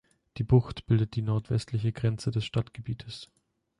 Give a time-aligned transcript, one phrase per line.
[0.37, 3.29] Die Bucht bildet die nordwestliche Grenze des Stadtgebietes.